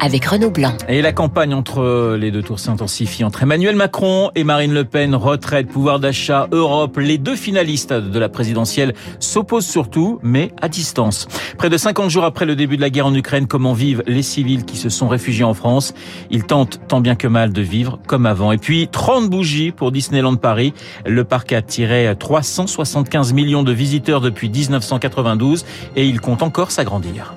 avec 0.00 0.24
Renaud 0.24 0.50
Blanc. 0.50 0.72
Et 0.88 1.02
la 1.02 1.12
campagne 1.12 1.54
entre 1.54 2.16
les 2.16 2.30
deux 2.30 2.42
tours 2.42 2.58
s'intensifie 2.58 3.24
entre 3.24 3.42
Emmanuel 3.42 3.76
Macron 3.76 4.30
et 4.34 4.44
Marine 4.44 4.72
Le 4.72 4.84
Pen. 4.84 5.14
Retraite, 5.14 5.68
pouvoir 5.68 6.00
d'achat, 6.00 6.48
Europe. 6.52 6.98
Les 6.98 7.18
deux 7.18 7.36
finalistes 7.36 7.92
de 7.92 8.18
la 8.18 8.28
présidentielle 8.28 8.94
s'opposent 9.20 9.66
surtout, 9.66 10.18
mais 10.22 10.50
à 10.60 10.68
distance. 10.68 11.26
Près 11.58 11.70
de 11.70 11.76
50 11.76 12.10
jours 12.10 12.24
après 12.24 12.46
le 12.46 12.56
début 12.56 12.76
de 12.76 12.82
la 12.82 12.90
guerre 12.90 13.06
en 13.06 13.14
Ukraine, 13.14 13.46
comment 13.46 13.72
vivent 13.72 14.02
les 14.06 14.22
civils 14.22 14.64
qui 14.64 14.76
se 14.76 14.88
sont 14.88 15.08
réfugiés 15.08 15.44
en 15.44 15.54
France? 15.54 15.94
Ils 16.30 16.44
tentent 16.44 16.80
tant 16.88 17.00
bien 17.00 17.14
que 17.14 17.26
mal 17.26 17.52
de 17.52 17.62
vivre 17.62 17.98
comme 18.06 18.26
avant. 18.26 18.52
Et 18.52 18.58
puis 18.58 18.88
30 18.88 19.30
bougies 19.30 19.72
pour 19.72 19.92
Disneyland 19.92 20.36
Paris. 20.36 20.74
Le 21.06 21.24
parc 21.24 21.52
a 21.52 21.58
attiré 21.58 22.12
375 22.18 23.32
millions 23.32 23.62
de 23.62 23.72
visiteurs 23.72 24.20
depuis 24.20 24.48
1992 24.48 25.64
et 25.96 26.06
il 26.06 26.20
compte 26.20 26.42
encore 26.42 26.70
s'agrandir. 26.70 27.34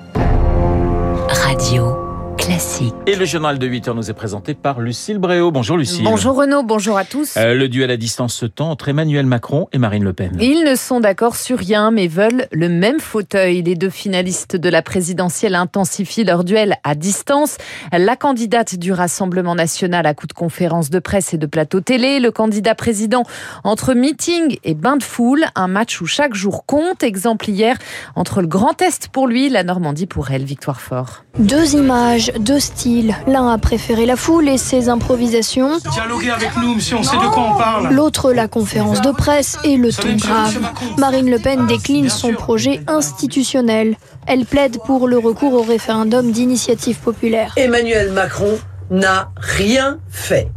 Radio. 1.28 2.07
Classique. 2.48 2.94
Et 3.06 3.14
le 3.14 3.26
journal 3.26 3.58
de 3.58 3.66
8 3.66 3.88
heures 3.88 3.94
nous 3.94 4.08
est 4.08 4.14
présenté 4.14 4.54
par 4.54 4.80
Lucille 4.80 5.18
Bréau. 5.18 5.50
Bonjour 5.50 5.76
Lucille. 5.76 6.04
Bonjour 6.04 6.34
Renaud, 6.34 6.62
bonjour 6.62 6.96
à 6.96 7.04
tous. 7.04 7.36
Euh, 7.36 7.52
le 7.52 7.68
duel 7.68 7.90
à 7.90 7.98
distance 7.98 8.32
se 8.32 8.46
tend 8.46 8.70
entre 8.70 8.88
Emmanuel 8.88 9.26
Macron 9.26 9.68
et 9.74 9.76
Marine 9.76 10.02
Le 10.02 10.14
Pen. 10.14 10.34
Ils 10.40 10.64
ne 10.64 10.74
sont 10.74 11.00
d'accord 11.00 11.36
sur 11.36 11.58
rien, 11.58 11.90
mais 11.90 12.06
veulent 12.06 12.46
le 12.50 12.70
même 12.70 13.00
fauteuil. 13.00 13.60
Les 13.60 13.74
deux 13.74 13.90
finalistes 13.90 14.56
de 14.56 14.70
la 14.70 14.80
présidentielle 14.80 15.54
intensifient 15.54 16.24
leur 16.24 16.42
duel 16.42 16.76
à 16.84 16.94
distance. 16.94 17.58
La 17.92 18.16
candidate 18.16 18.76
du 18.76 18.92
Rassemblement 18.92 19.54
national 19.54 20.06
à 20.06 20.14
coup 20.14 20.26
de 20.26 20.32
conférences 20.32 20.88
de 20.88 21.00
presse 21.00 21.34
et 21.34 21.38
de 21.38 21.46
plateau 21.46 21.82
télé, 21.82 22.18
le 22.18 22.30
candidat 22.30 22.74
président 22.74 23.24
entre 23.62 23.92
meeting 23.92 24.56
et 24.64 24.74
bain 24.74 24.96
de 24.96 25.02
foule, 25.02 25.44
un 25.54 25.68
match 25.68 26.00
où 26.00 26.06
chaque 26.06 26.34
jour 26.34 26.64
compte. 26.64 27.02
Exemple 27.02 27.50
hier 27.50 27.76
entre 28.16 28.40
le 28.40 28.46
Grand 28.46 28.80
Est 28.80 29.08
pour 29.08 29.26
lui, 29.26 29.50
la 29.50 29.64
Normandie 29.64 30.06
pour 30.06 30.30
elle. 30.30 30.44
Victoire 30.44 30.80
fort. 30.80 31.24
Deux 31.38 31.74
images, 31.74 32.32
deux 32.38 32.60
styles. 32.60 33.14
L'un 33.26 33.48
a 33.48 33.58
préféré 33.58 34.06
la 34.06 34.16
foule 34.16 34.48
et 34.48 34.58
ses 34.58 34.88
improvisations. 34.88 35.78
Dialoguez 35.92 36.30
avec 36.30 36.56
nous, 36.56 36.74
monsieur, 36.74 36.96
on 36.96 37.02
sait 37.02 37.16
de 37.16 37.28
quoi 37.28 37.52
on 37.54 37.58
parle. 37.58 37.94
L'autre, 37.94 38.32
la 38.32 38.48
conférence 38.48 39.00
de 39.00 39.10
presse 39.10 39.58
et 39.64 39.76
le 39.76 39.92
ton 39.92 40.16
grave. 40.16 40.58
Marine 40.98 41.30
Le 41.30 41.38
Pen 41.38 41.66
décline 41.66 42.08
son 42.08 42.32
projet 42.32 42.80
institutionnel. 42.86 43.96
Elle 44.26 44.44
plaide 44.44 44.78
pour 44.84 45.08
le 45.08 45.18
recours 45.18 45.54
au 45.54 45.62
référendum 45.62 46.30
d'initiative 46.30 46.98
populaire. 46.98 47.52
Emmanuel 47.56 48.12
Macron 48.12 48.58
n'a 48.90 49.30
rien 49.36 49.98
fait. 50.10 50.50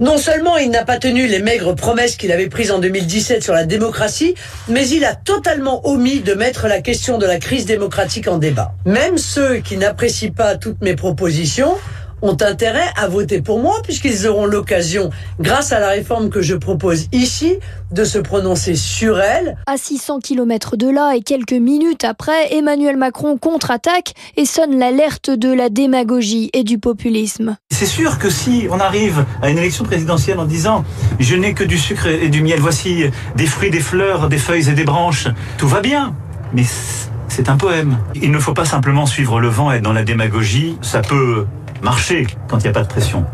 Non 0.00 0.18
seulement 0.18 0.56
il 0.56 0.70
n'a 0.70 0.84
pas 0.84 0.98
tenu 0.98 1.26
les 1.26 1.40
maigres 1.40 1.74
promesses 1.74 2.16
qu'il 2.16 2.32
avait 2.32 2.48
prises 2.48 2.70
en 2.70 2.78
2017 2.78 3.42
sur 3.42 3.54
la 3.54 3.64
démocratie, 3.64 4.34
mais 4.68 4.88
il 4.88 5.04
a 5.04 5.14
totalement 5.14 5.86
omis 5.88 6.20
de 6.20 6.34
mettre 6.34 6.68
la 6.68 6.80
question 6.80 7.18
de 7.18 7.26
la 7.26 7.38
crise 7.38 7.66
démocratique 7.66 8.28
en 8.28 8.38
débat. 8.38 8.72
Même 8.84 9.18
ceux 9.18 9.56
qui 9.58 9.76
n'apprécient 9.76 10.32
pas 10.32 10.56
toutes 10.56 10.82
mes 10.82 10.94
propositions 10.94 11.74
ont 12.24 12.36
intérêt 12.40 12.88
à 12.96 13.06
voter 13.06 13.42
pour 13.42 13.60
moi 13.60 13.76
puisqu'ils 13.84 14.26
auront 14.26 14.46
l'occasion, 14.46 15.10
grâce 15.38 15.72
à 15.72 15.78
la 15.78 15.90
réforme 15.90 16.30
que 16.30 16.42
je 16.42 16.54
propose 16.54 17.06
ici, 17.12 17.58
de 17.92 18.04
se 18.04 18.18
prononcer 18.18 18.74
sur 18.74 19.20
elle. 19.20 19.56
À 19.66 19.76
600 19.76 20.20
km 20.20 20.76
de 20.76 20.88
là 20.88 21.14
et 21.14 21.20
quelques 21.20 21.52
minutes 21.52 22.04
après, 22.04 22.54
Emmanuel 22.54 22.96
Macron 22.96 23.36
contre-attaque 23.36 24.14
et 24.36 24.46
sonne 24.46 24.78
l'alerte 24.78 25.30
de 25.30 25.52
la 25.52 25.68
démagogie 25.68 26.50
et 26.54 26.64
du 26.64 26.78
populisme. 26.78 27.56
C'est 27.70 27.86
sûr 27.86 28.18
que 28.18 28.30
si 28.30 28.66
on 28.70 28.80
arrive 28.80 29.24
à 29.42 29.50
une 29.50 29.58
élection 29.58 29.84
présidentielle 29.84 30.38
en 30.38 30.46
disant 30.46 30.84
je 31.20 31.36
n'ai 31.36 31.52
que 31.52 31.64
du 31.64 31.78
sucre 31.78 32.06
et 32.06 32.28
du 32.28 32.42
miel, 32.42 32.58
voici 32.60 33.04
des 33.36 33.46
fruits, 33.46 33.70
des 33.70 33.80
fleurs, 33.80 34.28
des 34.28 34.38
feuilles 34.38 34.70
et 34.70 34.72
des 34.72 34.84
branches, 34.84 35.28
tout 35.58 35.68
va 35.68 35.82
bien. 35.82 36.16
Mais 36.54 36.64
c'est 37.28 37.48
un 37.48 37.56
poème. 37.56 37.98
Il 38.14 38.30
ne 38.30 38.38
faut 38.38 38.54
pas 38.54 38.64
simplement 38.64 39.06
suivre 39.06 39.40
le 39.40 39.48
vent 39.48 39.72
et 39.72 39.76
être 39.76 39.82
dans 39.82 39.92
la 39.92 40.04
démagogie. 40.04 40.78
Ça 40.80 41.00
peut 41.00 41.46
marcher 41.84 42.26
quand 42.48 42.58
il 42.58 42.62
n'y 42.62 42.68
a 42.68 42.72
pas 42.72 42.82
de 42.82 42.88
pression. 42.88 43.24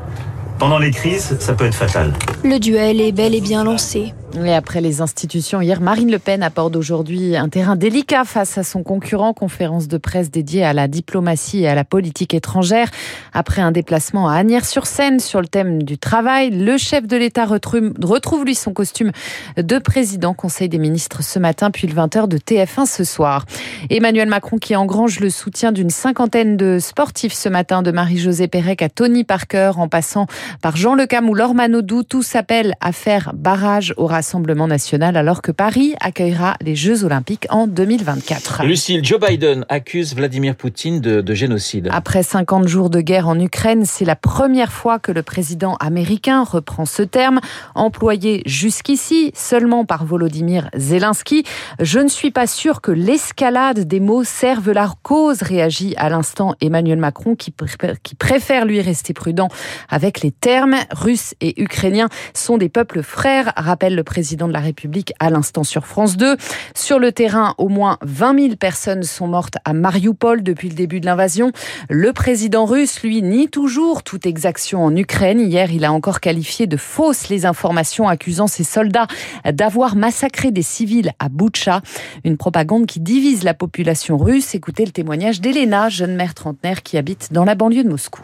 Pendant 0.59 0.79
les 0.79 0.91
crises, 0.91 1.37
ça 1.39 1.55
peut 1.55 1.65
être 1.65 1.75
fatal. 1.75 2.13
Le 2.45 2.59
duel 2.59 3.01
est 3.01 3.13
bel 3.13 3.35
et 3.35 3.41
bien 3.41 3.65
lancé. 3.65 4.13
Et 4.33 4.55
après 4.55 4.81
les 4.81 5.01
institutions, 5.01 5.61
hier, 5.61 5.81
Marine 5.81 6.11
Le 6.11 6.19
Pen 6.19 6.43
aborde 6.43 6.77
aujourd'hui 6.77 7.37
un 7.37 7.49
terrain 7.49 7.75
délicat 7.75 8.25
face 8.25 8.59
à 8.59 8.63
son 8.63 8.85
concurrent, 8.85 9.35
conférence 9.35 9.89
de 9.89 9.99
presse 9.99 10.31
dédiée 10.31 10.65
à 10.65 10.73
la 10.73 10.87
diplomatie 10.87 11.63
et 11.63 11.69
à 11.69 11.75
la 11.75 11.85
politique 11.85 12.33
étrangère. 12.33 12.89
Après 13.33 13.61
un 13.61 13.73
déplacement 13.73 14.29
à 14.29 14.37
Agnières-sur-Seine 14.37 15.19
sur 15.19 15.41
le 15.41 15.49
thème 15.49 15.83
du 15.83 15.99
travail, 15.99 16.51
le 16.51 16.79
chef 16.79 17.09
de 17.09 17.17
l'État 17.17 17.45
retrouve, 17.45 18.45
lui 18.45 18.55
son 18.55 18.73
costume 18.73 19.11
de 19.57 19.79
président, 19.79 20.33
Conseil 20.33 20.69
des 20.69 20.79
ministres 20.79 21.23
ce 21.23 21.39
matin, 21.41 21.73
puis 21.73 21.89
le 21.89 21.95
20h 21.95 22.29
de 22.29 22.39
TF1 22.39 22.87
ce 22.87 23.03
soir. 23.03 23.47
Emmanuel 23.91 24.29
Macron 24.29 24.59
qui 24.59 24.77
engrange 24.77 25.19
le 25.19 25.31
soutien 25.31 25.73
d'une 25.73 25.91
cinquantaine 25.91 26.57
de 26.57 26.79
sportifs 26.79 27.35
ce 27.35 27.49
matin, 27.49 27.83
de 27.83 27.91
Marie-Josée 27.91 28.49
Pérec 28.49 28.81
à 28.81 28.89
Tony 28.89 29.25
Parker, 29.25 29.73
en 29.77 29.89
passant 29.89 30.27
par 30.63 30.77
Jean 30.77 30.95
Lecam 30.95 31.29
ou 31.29 31.35
Laure 31.35 31.55
Manodou, 31.55 32.05
tout 32.05 32.23
s'appelle 32.23 32.75
à 32.81 32.93
faire 32.93 33.33
barrage 33.35 33.93
au 33.97 34.07
Rassemblement 34.21 34.69
national 34.69 35.17
alors 35.17 35.41
que 35.41 35.51
Paris 35.51 35.95
accueillera 35.99 36.57
les 36.61 36.77
Jeux 36.77 37.05
olympiques 37.05 37.47
en 37.49 37.67
2024. 37.67 38.65
Lucille, 38.67 39.03
Joe 39.03 39.19
Biden 39.19 39.65
accuse 39.71 40.15
Vladimir 40.15 40.57
Poutine 40.57 41.01
de, 41.01 41.23
de 41.23 41.35
génocide. 41.35 41.89
Après 41.91 42.23
50 42.23 42.69
jours 42.69 42.91
de 42.91 43.01
guerre 43.01 43.29
en 43.29 43.41
Ukraine, 43.41 43.87
c'est 43.87 44.05
la 44.05 44.17
première 44.17 44.73
fois 44.73 44.99
que 44.99 45.11
le 45.11 45.23
président 45.23 45.77
américain 45.77 46.45
reprend 46.45 46.85
ce 46.85 47.03
terme, 47.03 47.41
employé 47.75 48.43
jusqu'ici 48.45 49.33
seulement 49.35 49.87
par 49.87 50.05
Volodymyr 50.05 50.69
Zelensky. 50.77 51.45
Je 51.79 51.99
ne 51.99 52.09
suis 52.09 52.31
pas 52.31 52.47
sûr 52.47 52.83
que 52.83 52.93
l'escalade 52.93 53.81
des 53.89 54.01
mots 54.01 54.23
serve 54.23 54.71
la 54.73 54.93
cause, 55.03 55.41
réagit 55.41 55.95
à 55.97 56.11
l'instant 56.11 56.55
Emmanuel 56.61 56.99
Macron 56.99 57.37
qui, 57.37 57.55
qui 58.03 58.15
préfère 58.17 58.67
lui 58.67 58.83
rester 58.83 59.15
prudent 59.15 59.49
avec 59.89 60.21
les 60.21 60.31
termes. 60.31 60.77
Russes 60.91 61.35
et 61.41 61.59
Ukrainiens 61.63 62.11
sont 62.35 62.59
des 62.59 62.69
peuples 62.69 63.03
frères, 63.03 63.55
rappelle 63.57 63.95
le 63.95 64.05
président 64.11 64.49
de 64.49 64.53
la 64.53 64.59
République 64.59 65.13
à 65.21 65.31
l'instant 65.31 65.63
sur 65.63 65.87
France 65.87 66.17
2. 66.17 66.37
Sur 66.75 66.99
le 66.99 67.13
terrain, 67.13 67.55
au 67.59 67.69
moins 67.69 67.97
20 68.03 68.41
000 68.41 68.57
personnes 68.57 69.05
sont 69.05 69.29
mortes 69.29 69.55
à 69.65 69.73
Mariupol 69.73 70.43
depuis 70.43 70.69
le 70.69 70.75
début 70.75 70.99
de 70.99 71.07
l'invasion. 71.07 71.53
Le 71.89 72.13
président 72.13 72.65
russe, 72.65 73.05
lui, 73.05 73.23
nie 73.23 73.47
toujours 73.47 74.03
toute 74.03 74.27
exaction 74.27 74.85
en 74.85 74.97
Ukraine. 74.97 75.39
Hier, 75.39 75.71
il 75.71 75.85
a 75.85 75.93
encore 75.93 76.19
qualifié 76.19 76.67
de 76.67 76.77
fausses 76.77 77.29
les 77.29 77.47
informations 77.47 78.09
accusant 78.09 78.49
ses 78.49 78.65
soldats 78.65 79.07
d'avoir 79.49 79.95
massacré 79.95 80.51
des 80.51 80.63
civils 80.63 81.13
à 81.21 81.29
Boutcha. 81.29 81.81
Une 82.25 82.37
propagande 82.37 82.87
qui 82.87 82.99
divise 82.99 83.45
la 83.45 83.55
population 83.55 84.19
russe. 84.19 84.57
Écoutez 84.57 84.85
le 84.85 84.91
témoignage 84.91 85.41
d'Elena, 85.41 85.89
jeune 85.89 86.17
mère 86.17 86.35
trentenaire 86.35 86.83
qui 86.83 86.99
habite 86.99 87.33
dans 87.33 87.45
la 87.45 87.55
banlieue 87.55 87.85
de 87.85 87.89
Moscou. 87.89 88.23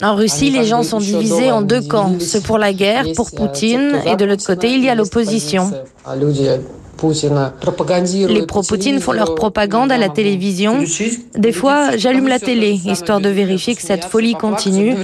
En 0.00 0.14
Russie, 0.14 0.50
les 0.50 0.64
gens 0.64 0.84
sont 0.84 1.00
divisés 1.00 1.50
en 1.50 1.62
deux 1.62 1.82
camps, 1.82 2.20
ceux 2.20 2.40
pour 2.40 2.58
la 2.58 2.72
guerre, 2.72 3.04
pour 3.16 3.31
Poutine, 3.36 4.00
et 4.06 4.16
de 4.16 4.24
l'autre 4.24 4.46
côté, 4.46 4.72
il 4.72 4.84
y 4.84 4.88
a 4.88 4.94
l'opposition. 4.94 5.70
Les 8.28 8.46
pro-Poutine 8.46 9.00
font 9.00 9.12
leur 9.12 9.34
propagande 9.34 9.90
à 9.90 9.98
la 9.98 10.08
télévision. 10.08 10.84
Des 11.36 11.52
fois, 11.52 11.96
j'allume 11.96 12.28
la 12.28 12.38
télé, 12.38 12.80
histoire 12.84 13.20
de 13.20 13.28
vérifier 13.28 13.74
que 13.74 13.82
cette 13.82 14.04
folie 14.04 14.34
continue. 14.34 14.94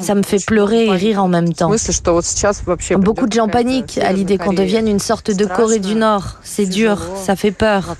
Ça 0.00 0.14
me 0.14 0.22
fait 0.22 0.44
pleurer 0.44 0.86
et 0.86 0.90
rire 0.90 1.22
en 1.22 1.28
même 1.28 1.52
temps. 1.52 1.70
Beaucoup 2.98 3.26
de 3.26 3.32
gens 3.32 3.48
paniquent 3.48 3.98
à 3.98 4.12
l'idée 4.12 4.38
qu'on 4.38 4.52
devienne 4.52 4.88
une 4.88 4.98
sorte 4.98 5.30
de 5.30 5.44
Corée 5.46 5.78
du 5.78 5.94
Nord. 5.94 6.38
C'est 6.42 6.66
dur, 6.66 6.98
ça 7.16 7.36
fait 7.36 7.52
peur. 7.52 7.96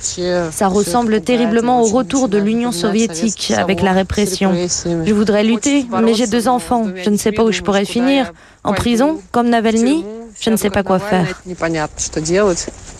Ça 0.51 0.69
ressemble 0.69 1.21
terriblement 1.21 1.83
au 1.83 1.87
retour 1.87 2.29
de 2.29 2.39
l'Union 2.39 2.73
soviétique 2.73 3.53
avec 3.57 3.83
la 3.83 3.93
répression. 3.93 4.53
Je 4.55 5.15
voudrais 5.15 5.45
lutter, 5.45 5.87
mais 6.03 6.15
j'ai 6.15 6.27
deux 6.27 6.49
enfants. 6.49 6.87
Je 7.03 7.11
ne 7.11 7.17
sais 7.17 7.33
pas 7.33 7.45
où 7.45 7.53
je 7.53 7.63
pourrais 7.63 7.85
finir. 7.85 8.33
En 8.65 8.73
prison, 8.73 9.21
comme 9.31 9.49
Navalny 9.49 10.05
je 10.41 10.51
ne 10.51 10.57
sais 10.57 10.71
pas 10.71 10.83
quoi 10.83 10.99
faire. 10.99 11.43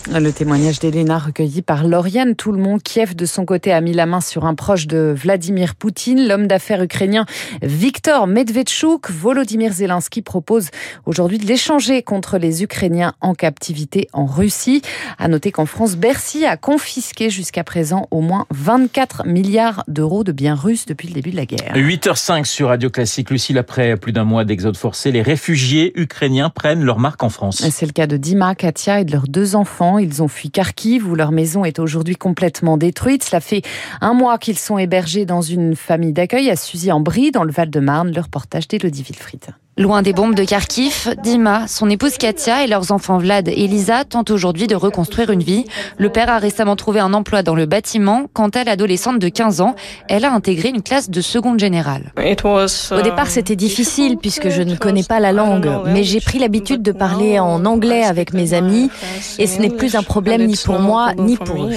Le 0.09 0.31
témoignage 0.31 0.79
d'Elena 0.79 1.19
recueilli 1.19 1.61
par 1.61 1.85
Lauriane 1.85 2.35
Tout-le-monde, 2.35 2.81
Kiev, 2.81 3.15
de 3.15 3.25
son 3.25 3.45
côté, 3.45 3.71
a 3.71 3.81
mis 3.81 3.93
la 3.93 4.05
main 4.05 4.21
sur 4.21 4.45
un 4.45 4.55
proche 4.55 4.87
de 4.87 5.13
Vladimir 5.15 5.75
Poutine. 5.75 6.27
L'homme 6.27 6.47
d'affaires 6.47 6.81
ukrainien 6.81 7.25
Viktor 7.61 8.25
Medvedchuk, 8.25 9.11
Volodymyr 9.11 9.73
Zelensky 9.73 10.21
propose 10.21 10.69
aujourd'hui 11.05 11.37
de 11.37 11.45
l'échanger 11.45 12.01
contre 12.01 12.37
les 12.37 12.63
Ukrainiens 12.63 13.13
en 13.21 13.35
captivité 13.35 14.07
en 14.13 14.25
Russie. 14.25 14.81
À 15.19 15.27
noter 15.27 15.51
qu'en 15.51 15.65
France, 15.65 15.97
Bercy 15.97 16.45
a 16.45 16.57
confisqué 16.57 17.29
jusqu'à 17.29 17.63
présent 17.63 18.07
au 18.09 18.21
moins 18.21 18.45
24 18.51 19.27
milliards 19.27 19.83
d'euros 19.87 20.23
de 20.23 20.31
biens 20.31 20.55
russes 20.55 20.85
depuis 20.85 21.09
le 21.09 21.13
début 21.13 21.31
de 21.31 21.35
la 21.35 21.45
guerre. 21.45 21.73
8h05 21.75 22.45
sur 22.45 22.69
Radio 22.69 22.89
Classique. 22.89 23.29
Lucille, 23.29 23.57
après 23.57 23.97
plus 23.97 24.13
d'un 24.13 24.23
mois 24.23 24.45
d'exode 24.45 24.77
forcé, 24.77 25.11
les 25.11 25.21
réfugiés 25.21 25.91
ukrainiens 25.99 26.49
prennent 26.49 26.83
leur 26.83 26.97
marque 26.97 27.23
en 27.23 27.29
France. 27.29 27.63
C'est 27.69 27.85
le 27.85 27.91
cas 27.91 28.07
de 28.07 28.17
Dima, 28.17 28.55
Katia 28.55 29.01
et 29.01 29.05
de 29.05 29.11
leurs 29.11 29.27
deux 29.27 29.55
enfants. 29.55 29.96
Ils 29.99 30.23
ont 30.23 30.27
fui 30.27 30.49
Kharkiv 30.49 31.07
où 31.07 31.15
leur 31.15 31.31
maison 31.31 31.65
est 31.65 31.79
aujourd'hui 31.79 32.15
complètement 32.15 32.77
détruite. 32.77 33.23
Cela 33.23 33.39
fait 33.39 33.61
un 34.01 34.13
mois 34.13 34.37
qu'ils 34.37 34.59
sont 34.59 34.77
hébergés 34.77 35.25
dans 35.25 35.41
une 35.41 35.75
famille 35.75 36.13
d'accueil 36.13 36.49
à 36.49 36.55
Suzy-en-Brie 36.55 37.31
dans 37.31 37.43
le 37.43 37.51
Val-de-Marne. 37.51 38.11
Le 38.13 38.21
reportage 38.21 38.67
d'Élodie 38.67 39.03
Wilfried. 39.03 39.53
Loin 39.77 40.01
des 40.01 40.11
bombes 40.11 40.33
de 40.33 40.43
Kharkiv, 40.43 41.13
Dima, 41.21 41.67
son 41.67 41.87
épouse 41.87 42.17
Katia 42.17 42.63
et 42.63 42.67
leurs 42.67 42.91
enfants 42.91 43.19
Vlad 43.19 43.47
et 43.47 43.67
Lisa 43.67 44.05
tentent 44.05 44.31
aujourd'hui 44.31 44.65
de 44.65 44.73
reconstruire 44.73 45.29
une 45.29 45.43
vie. 45.43 45.65
Le 45.99 46.09
père 46.09 46.29
a 46.31 46.39
récemment 46.39 46.75
trouvé 46.75 46.99
un 46.99 47.13
emploi 47.13 47.43
dans 47.43 47.53
le 47.53 47.67
bâtiment. 47.67 48.25
Quant 48.33 48.47
à 48.47 48.63
l'adolescente 48.63 49.19
de 49.19 49.29
15 49.29 49.61
ans, 49.61 49.75
elle 50.09 50.25
a 50.25 50.33
intégré 50.33 50.69
une 50.69 50.81
classe 50.81 51.11
de 51.11 51.21
seconde 51.21 51.59
générale. 51.59 52.11
Au 52.17 53.01
départ, 53.03 53.27
c'était 53.27 53.55
difficile 53.55 54.17
puisque 54.17 54.49
je 54.49 54.63
ne 54.63 54.75
connais 54.75 55.03
pas 55.03 55.19
la 55.19 55.31
langue, 55.31 55.69
mais 55.85 56.03
j'ai 56.03 56.21
pris 56.21 56.39
l'habitude 56.39 56.81
de 56.81 56.91
parler 56.91 57.37
en 57.37 57.63
anglais 57.63 58.03
avec 58.03 58.33
mes 58.33 58.55
amis 58.55 58.89
et 59.37 59.45
ce 59.45 59.61
n'est 59.61 59.69
plus 59.69 59.95
un 59.95 60.01
problème 60.01 60.43
ni 60.47 60.55
pour 60.55 60.79
moi 60.79 61.11
ni 61.19 61.37
pour 61.37 61.65
eux. 61.65 61.71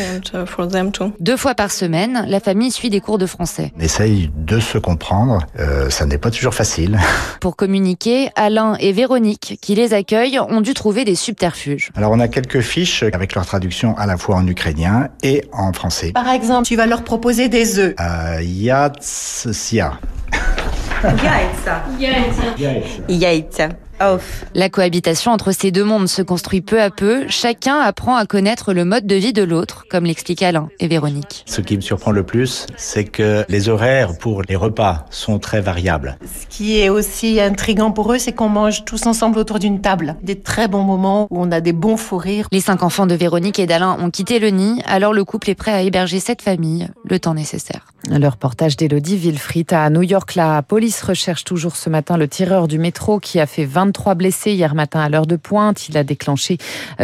Deux 1.20 1.36
fois 1.36 1.54
par 1.54 1.70
semaine, 1.70 2.24
la 2.26 2.40
famille 2.40 2.70
suit 2.70 2.88
des 2.88 3.00
cours 3.00 3.18
de 3.18 3.26
français. 3.26 3.72
On 3.78 3.82
essaye 3.82 4.30
de 4.34 4.58
se 4.58 4.78
comprendre. 4.78 5.40
Euh, 5.58 5.90
ça 5.90 6.06
n'est 6.06 6.16
pas 6.16 6.30
toujours 6.30 6.54
facile. 6.54 6.98
Pour 7.40 7.56
communiquer, 7.56 7.89
Alain 8.36 8.76
et 8.80 8.92
Véronique, 8.92 9.58
qui 9.60 9.74
les 9.74 9.94
accueillent, 9.94 10.38
ont 10.38 10.60
dû 10.60 10.74
trouver 10.74 11.04
des 11.04 11.14
subterfuges. 11.14 11.90
Alors 11.96 12.12
on 12.12 12.20
a 12.20 12.28
quelques 12.28 12.60
fiches 12.60 13.02
avec 13.02 13.34
leur 13.34 13.46
traduction 13.46 13.96
à 13.96 14.06
la 14.06 14.16
fois 14.16 14.36
en 14.36 14.46
ukrainien 14.46 15.08
et 15.22 15.44
en 15.52 15.72
français. 15.72 16.12
Par 16.12 16.28
exemple, 16.28 16.66
tu 16.66 16.76
vas 16.76 16.86
leur 16.86 17.02
proposer 17.04 17.48
des 17.48 17.78
œufs. 17.78 17.94
Euh, 18.00 18.42
yatsia. 18.42 19.98
Yaitsa. 23.08 23.68
La 24.54 24.70
cohabitation 24.70 25.30
entre 25.30 25.52
ces 25.52 25.70
deux 25.70 25.84
mondes 25.84 26.08
se 26.08 26.22
construit 26.22 26.62
peu 26.62 26.80
à 26.80 26.90
peu. 26.90 27.24
Chacun 27.28 27.78
apprend 27.78 28.16
à 28.16 28.24
connaître 28.24 28.72
le 28.72 28.86
mode 28.86 29.06
de 29.06 29.14
vie 29.14 29.34
de 29.34 29.42
l'autre, 29.42 29.84
comme 29.90 30.04
l'expliquent 30.04 30.42
Alain 30.42 30.70
et 30.78 30.88
Véronique. 30.88 31.44
Ce 31.46 31.60
qui 31.60 31.76
me 31.76 31.82
surprend 31.82 32.10
le 32.10 32.22
plus, 32.22 32.66
c'est 32.76 33.04
que 33.04 33.44
les 33.48 33.68
horaires 33.68 34.16
pour 34.18 34.42
les 34.42 34.56
repas 34.56 35.04
sont 35.10 35.38
très 35.38 35.60
variables. 35.60 36.16
Ce 36.24 36.46
qui 36.46 36.80
est 36.80 36.88
aussi 36.88 37.40
intrigant 37.40 37.90
pour 37.90 38.12
eux, 38.12 38.18
c'est 38.18 38.32
qu'on 38.32 38.48
mange 38.48 38.86
tous 38.86 39.06
ensemble 39.06 39.38
autour 39.38 39.58
d'une 39.58 39.82
table. 39.82 40.16
Des 40.22 40.40
très 40.40 40.66
bons 40.66 40.82
moments 40.82 41.26
où 41.30 41.38
on 41.38 41.52
a 41.52 41.60
des 41.60 41.74
bons 41.74 41.98
fous 41.98 42.16
rires. 42.16 42.48
Les 42.52 42.60
cinq 42.60 42.82
enfants 42.82 43.06
de 43.06 43.14
Véronique 43.14 43.58
et 43.58 43.66
d'Alain 43.66 43.98
ont 44.00 44.10
quitté 44.10 44.38
le 44.38 44.48
nid, 44.48 44.82
alors 44.86 45.12
le 45.12 45.24
couple 45.24 45.50
est 45.50 45.54
prêt 45.54 45.72
à 45.72 45.82
héberger 45.82 46.20
cette 46.20 46.40
famille 46.40 46.88
le 47.04 47.18
temps 47.18 47.34
nécessaire. 47.34 47.86
Le 48.12 48.26
reportage 48.26 48.76
d'Elodie 48.76 49.16
Wilfried 49.16 49.72
à 49.72 49.88
New 49.88 50.02
York. 50.02 50.34
La 50.34 50.62
police 50.62 51.00
recherche 51.00 51.44
toujours 51.44 51.76
ce 51.76 51.88
matin 51.88 52.16
le 52.16 52.26
tireur 52.26 52.66
du 52.66 52.76
métro 52.76 53.20
qui 53.20 53.38
a 53.38 53.46
fait 53.46 53.64
23 53.64 54.16
blessés 54.16 54.50
hier 54.50 54.74
matin 54.74 54.98
à 54.98 55.08
l'heure 55.08 55.28
de 55.28 55.36
pointe. 55.36 55.88
Il 55.88 55.96
a 55.96 56.02
déclenché 56.02 56.58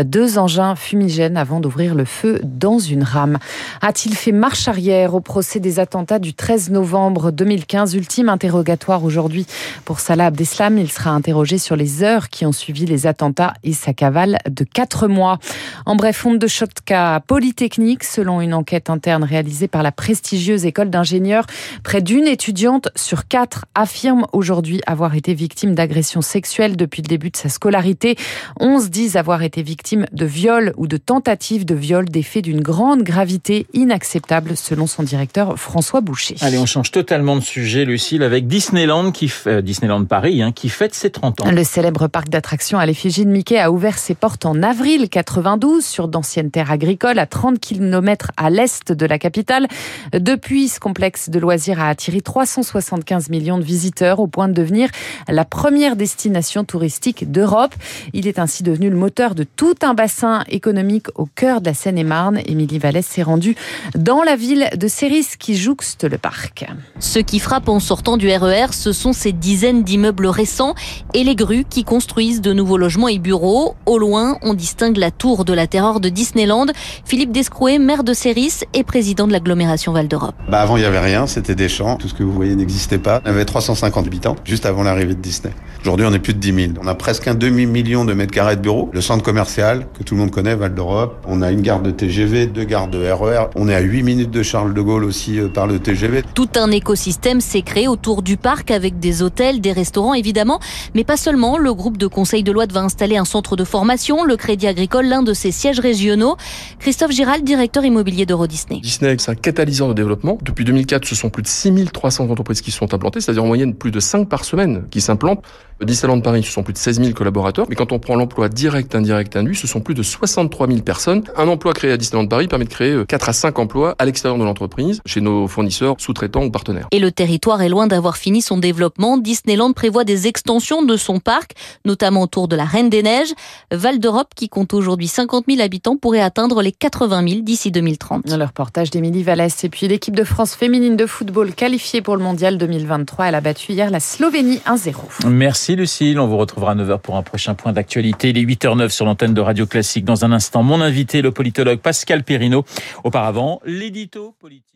deux 0.05 0.37
engins 0.37 0.75
fumigènes 0.75 1.37
avant 1.37 1.61
d'ouvrir 1.61 1.95
le 1.95 2.05
feu 2.05 2.41
dans 2.43 2.81
une 2.81 3.05
rame. 3.05 3.39
A-t-il 3.83 4.17
fait 4.17 4.33
marche 4.33 4.67
arrière 4.67 5.15
au 5.15 5.21
procès 5.21 5.61
des 5.61 5.79
attentats 5.79 6.19
du 6.19 6.35
13 6.35 6.71
novembre 6.71 7.31
2015 7.31 7.95
Ultime 7.95 8.29
interrogatoire 8.29 9.05
aujourd'hui 9.05 9.47
pour 9.85 10.01
Salah 10.01 10.27
Abdeslam. 10.27 10.77
Il 10.77 10.91
sera 10.91 11.11
interrogé 11.11 11.59
sur 11.59 11.77
les 11.77 12.03
heures 12.03 12.31
qui 12.31 12.45
ont 12.47 12.53
suivi 12.53 12.85
les 12.85 13.07
attentats 13.07 13.55
et 13.63 13.75
sa 13.75 13.93
cavale 13.93 14.39
de 14.51 14.65
quatre 14.65 15.07
mois. 15.07 15.39
En 15.87 15.95
bref, 15.95 16.27
honte 16.27 16.41
de 16.41 16.49
Chotka 16.49 17.23
Polytechnique, 17.29 18.03
selon 18.03 18.41
une 18.41 18.55
enquête 18.55 18.91
interne 18.91 19.23
réalisée 19.23 19.69
par 19.69 19.85
la 19.85 19.93
prestigieuse 19.93 20.67
école 20.67 20.91
d'ingénieurs, 20.97 21.45
près 21.83 22.01
d'une 22.01 22.27
étudiante 22.27 22.89
sur 22.97 23.29
quatre 23.29 23.67
affirme 23.75 24.27
aujourd'hui 24.33 24.81
avoir 24.87 25.15
été 25.15 25.35
victime 25.35 25.75
d'agressions 25.75 26.23
sexuelles 26.23 26.75
depuis 26.75 27.03
le 27.03 27.09
début 27.09 27.29
de 27.29 27.37
sa 27.37 27.51
scolarité. 27.51 28.17
11 28.61 28.89
disent 28.89 29.17
avoir 29.17 29.43
été 29.43 29.63
victimes 29.63 30.07
de 30.13 30.25
viols 30.25 30.73
ou 30.79 30.87
de 30.87 30.97
tentatives 30.97 31.67
de 31.67 31.75
viol, 31.75 32.07
des 32.07 32.23
faits 32.23 32.45
d'une 32.45 32.63
grande 32.63 33.03
gravité 33.03 33.67
inacceptable 33.75 34.57
selon 34.57 34.87
son 34.87 35.03
directeur 35.03 35.59
François 35.59 36.01
Boucher. 36.01 36.37
Allez, 36.41 36.57
on 36.57 36.65
change 36.65 36.91
totalement 36.91 37.37
de 37.37 37.43
sujet, 37.43 37.85
Lucille, 37.85 38.23
avec 38.23 38.47
Disneyland, 38.47 39.13
qui 39.13 39.29
fait, 39.29 39.63
Disneyland 39.63 40.07
Paris, 40.07 40.41
hein, 40.41 40.53
qui 40.53 40.71
fête 40.71 40.95
ses 40.95 41.11
30 41.11 41.43
ans. 41.43 41.51
Le 41.51 41.65
célèbre 41.65 42.09
parc 42.09 42.31
d'attractions 42.31 42.79
à 42.79 42.87
l'effigie 42.87 43.27
de 43.27 43.31
Mickey 43.31 43.59
a 43.59 43.71
ouvert 43.71 43.99
ses 43.99 44.15
portes 44.15 44.47
en 44.47 44.63
avril 44.63 45.11
92 45.11 45.85
sur 45.85 46.09
d'anciennes 46.09 46.51
terres 46.51 46.71
agricoles 46.71 47.19
à 47.19 47.27
30 47.27 47.61
km 47.61 48.31
à 48.39 48.49
l'est 48.49 48.93
de 48.93 49.07
la 49.07 49.19
capitale. 49.19 49.67
Depuis, 50.13 50.69
ce 50.77 50.81
complexe 50.81 51.31
de 51.31 51.39
loisirs 51.39 51.81
a 51.81 51.89
attiré 51.89 52.21
375 52.21 53.31
millions 53.31 53.57
de 53.57 53.65
visiteurs 53.65 54.21
au 54.21 54.27
point 54.27 54.47
de 54.47 54.53
devenir 54.53 54.91
la 55.27 55.47
première 55.47 55.97
destination 55.97 56.65
touristique 56.65 57.31
d'Europe. 57.33 57.75
Il 58.13 58.29
est 58.29 58.39
ainsi 58.39 58.63
devenu 58.63 58.91
le 58.91 58.97
moteur 58.97 59.35
de 59.35 59.45
tout 59.45 59.75
un 59.81 59.95
bassin 59.95 60.45
économique 60.49 61.07
au 61.15 61.25
cœur 61.25 61.63
de 61.63 61.67
la 61.67 61.75
Seine-et-Marne. 61.75 62.41
Émilie 62.45 62.79
Vallès 62.79 63.07
s'est 63.07 63.23
rendue 63.23 63.57
dans 63.95 64.23
la 64.23 64.37
ville 64.37 64.69
de 64.77 64.87
Céris 64.87 65.29
qui 65.39 65.57
jouxte 65.57 66.05
le 66.05 66.19
parc. 66.19 66.67
Ce 66.99 67.21
qui 67.21 67.39
frappe 67.39 67.71
en 67.71 67.81
sortant 67.81 68.19
du 68.19 68.31
RER, 68.31 68.67
ce 68.73 68.93
sont 68.93 69.15
ces 69.15 69.33
dizaines 69.33 69.83
d'immeubles 69.83 70.27
récents 70.27 70.75
et 71.15 71.25
les 71.25 71.37
grues 71.37 71.65
qui 71.65 71.85
construisent 71.85 72.43
de 72.43 72.53
nouveaux 72.53 72.77
logements 72.77 73.09
et 73.09 73.19
bureaux. 73.19 73.77
Au 73.87 73.97
loin, 73.97 74.37
on 74.43 74.53
distingue 74.53 74.99
la 74.99 75.11
tour 75.11 75.47
de 75.47 75.55
la 75.55 75.67
terreur 75.67 76.01
de 76.01 76.11
Disneyland. 76.11 76.67
Philippe 77.07 77.33
Descrouet, 77.33 77.79
maire 77.79 78.05
de 78.05 78.13
Céris 78.13 78.61
et 78.75 78.85
président 78.85 79.27
de 79.27 79.33
l'agglomération 79.33 79.93
Val 79.93 80.07
d'Europe. 80.07 80.35
Bah 80.51 80.66
avant, 80.67 80.77
il 80.77 80.81
n'y 80.81 80.87
avait 80.87 80.99
rien, 80.99 81.29
c'était 81.29 81.55
des 81.55 81.69
champs. 81.69 81.95
Tout 81.97 82.09
ce 82.09 82.15
que 82.15 82.25
vous 82.25 82.33
voyez 82.33 82.57
n'existait 82.57 82.99
pas. 82.99 83.23
On 83.25 83.29
avait 83.29 83.45
350 83.45 84.05
habitants 84.05 84.35
juste 84.45 84.67
avant 84.67 84.83
l'arrivée 84.83 85.15
de 85.15 85.21
Disney. 85.21 85.55
Aujourd'hui, 85.83 86.05
on 86.09 86.13
est 86.13 86.19
plus 86.19 86.35
de 86.35 86.41
10 86.41 86.53
000. 86.53 86.73
On 86.83 86.89
a 86.89 86.97
presque 86.97 87.29
un 87.29 87.37
demi-million 87.37 88.05
de 88.05 88.13
mètres 88.15 88.33
carrés 88.33 88.57
de 88.57 88.63
bureaux. 88.63 88.91
Le 88.93 89.01
centre 89.01 89.23
commercial, 89.23 89.87
que 89.97 90.03
tout 90.03 90.17
le 90.17 90.21
monde 90.21 90.33
connaît, 90.33 90.57
Val 90.57 90.75
d'Europe. 90.75 91.25
On 91.29 91.41
a 91.41 91.53
une 91.53 91.61
gare 91.61 91.81
de 91.81 91.93
TGV, 91.93 92.49
deux 92.49 92.65
gares 92.65 92.89
de 92.89 92.99
RER. 92.99 93.45
On 93.55 93.69
est 93.69 93.77
à 93.77 93.79
8 93.79 94.03
minutes 94.03 94.33
de 94.33 94.43
Charles 94.43 94.75
de 94.75 94.81
Gaulle 94.81 95.05
aussi 95.05 95.39
euh, 95.39 95.47
par 95.47 95.69
le 95.69 95.79
TGV. 95.79 96.25
Tout 96.35 96.49
un 96.57 96.73
écosystème 96.73 97.41
s'est 97.41 97.63
créé 97.63 97.87
autour 97.87 98.23
du 98.23 98.37
parc 98.37 98.73
avec 98.73 98.99
des 98.99 99.23
hôtels, 99.23 99.61
des 99.61 99.71
restaurants 99.71 100.15
évidemment, 100.15 100.59
mais 100.97 101.05
pas 101.05 101.17
seulement. 101.17 101.59
Le 101.59 101.73
groupe 101.75 101.97
de 101.97 102.09
conseil 102.09 102.43
de 102.43 102.51
loi 102.51 102.65
va 102.69 102.81
installer 102.81 103.17
un 103.19 103.25
centre 103.25 103.55
de 103.55 103.63
formation, 103.63 104.25
le 104.25 104.37
Crédit 104.37 104.67
Agricole, 104.67 105.07
l'un 105.07 105.23
de 105.23 105.33
ses 105.33 105.53
sièges 105.53 105.79
régionaux. 105.79 106.37
Christophe 106.81 107.13
Giral, 107.13 107.45
directeur 107.45 107.85
immobilier 107.85 108.27
d'Euro 108.27 108.49
Disney. 108.49 108.81
Disney, 108.81 109.15
c'est 109.21 109.31
un 109.31 109.37
catalyseur 109.37 109.87
de 109.87 109.95
développement. 109.95 110.39
Depuis 110.57 110.65
2004, 110.65 111.05
ce 111.05 111.15
sont 111.15 111.29
plus 111.29 111.43
de 111.43 111.49
6300 111.49 112.31
entreprises 112.31 112.63
qui 112.63 112.71
sont 112.71 112.95
implantées, 112.95 113.21
c'est-à-dire 113.21 113.45
en 113.45 113.47
moyenne 113.47 113.75
plus 113.75 113.91
de 113.91 114.01
5 114.01 114.27
par 114.27 114.47
semaine 114.47 114.85
qui 114.91 115.03
s'implantent. 115.03 115.45
Disneyland 115.85 116.23
Paris, 116.23 116.43
ce 116.43 116.51
sont 116.51 116.63
plus 116.63 116.73
de 116.73 116.79
16 116.79 117.01
000 117.01 117.13
collaborateurs. 117.13 117.67
Mais 117.69 117.75
quand 117.75 117.93
on 117.93 117.99
prend 117.99 118.17
l'emploi 118.17 118.49
direct, 118.49 118.95
indirect, 118.95 119.37
induit, 119.37 119.55
ce 119.55 119.67
sont 119.67 119.81
plus 119.81 119.93
de 119.93 120.03
63 120.03 120.69
000 120.69 120.81
personnes. 120.81 121.25
Un 121.37 121.49
emploi 121.49 121.75
créé 121.75 121.93
à 121.93 121.99
Disneyland 121.99 122.27
Paris 122.29 122.49
permet 122.49 122.65
de 122.65 122.71
créer 122.71 123.05
4 123.07 123.29
à 123.29 123.33
5 123.35 123.59
emplois 123.59 123.95
à 123.99 124.07
l'extérieur 124.07 124.39
de 124.39 124.45
l'entreprise, 124.45 125.03
chez 125.05 125.21
nos 125.21 125.47
fournisseurs, 125.47 125.97
sous-traitants 125.99 126.45
ou 126.45 126.51
partenaires. 126.51 126.89
Et 126.93 126.99
le 126.99 127.13
territoire 127.13 127.61
est 127.61 127.69
loin 127.69 127.87
d'avoir 127.87 128.17
fini 128.17 128.41
son 128.41 128.57
développement. 128.57 129.19
Disneyland 129.19 129.75
prévoit 129.75 130.05
des 130.05 130.27
extensions 130.27 130.83
de 130.83 130.97
son 130.97 131.21
parc, 131.21 131.53
notamment 131.85 132.23
autour 132.23 132.49
de 132.49 132.57
la 132.57 132.65
Reine 132.65 132.89
des 132.89 133.03
Neiges. 133.03 133.35
Val 133.71 133.99
d'Europe, 133.99 134.29
qui 134.35 134.49
compte 134.49 134.73
aujourd'hui 134.73 135.09
50 135.09 135.45
000 135.47 135.61
habitants, 135.61 135.99
pourrait 135.99 136.21
atteindre 136.21 136.63
les 136.63 136.73
80 136.73 137.29
000 137.29 137.41
d'ici 137.43 137.71
2030. 137.71 138.23
Le 138.31 138.43
reportage 138.43 138.91
d'Émilie 138.91 139.23
Vallès. 139.23 139.63
Et 139.63 139.69
puis 139.69 139.89
l'équipe 139.89 140.17
de 140.17 140.25
Féminine 140.55 140.97
de 140.97 141.07
football 141.07 141.55
qualifiée 141.55 142.03
pour 142.03 142.17
le 142.17 142.23
mondial 142.23 142.59
2023. 142.59 143.27
Elle 143.27 143.35
a 143.35 143.41
battu 143.41 143.73
hier 143.73 143.91
la 143.91 144.01
Slovénie 144.01 144.61
1-0. 144.67 145.27
Merci 145.27 145.75
Lucille. 145.75 146.21
On 146.21 146.27
vous 146.27 146.37
retrouvera 146.37 146.73
à 146.73 146.75
9h 146.75 147.01
pour 147.01 147.17
un 147.17 147.23
prochain 147.23 147.55
point 147.55 147.73
d'actualité. 147.73 148.31
Il 148.31 148.39
est 148.39 148.45
8h09 148.45 148.91
sur 148.91 149.05
l'antenne 149.05 149.35
de 149.35 149.41
Radio 149.41 149.67
Classique. 149.67 150.05
Dans 150.05 150.25
un 150.25 150.33
instant, 150.33 150.63
mon 150.63 150.81
invité, 150.81 151.23
le 151.23 151.33
politologue 151.33 151.81
Pascal 151.81 152.23
Perrino. 152.23 152.65
Auparavant, 153.05 153.61
l'édito 153.65 154.35
politique. 154.39 154.76